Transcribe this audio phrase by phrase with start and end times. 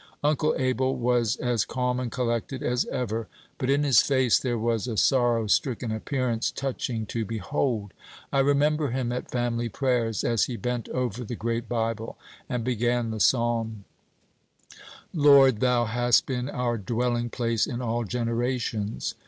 [0.23, 3.27] Uncle Abel was as calm and collected as ever;
[3.59, 7.93] but in his face there was a sorrow stricken appearance touching to behold.
[8.33, 12.17] I remember him at family prayers, as he bent over the great Bible
[12.49, 13.83] and began the psalm,
[15.13, 19.13] "Lord, thou hast been our dwelling place in all generations."